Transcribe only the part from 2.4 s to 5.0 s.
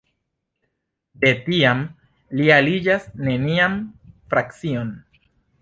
aliĝas nenian frakcion.